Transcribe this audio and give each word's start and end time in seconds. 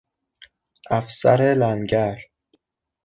افسر 0.99 1.41
لنگر 1.53 2.19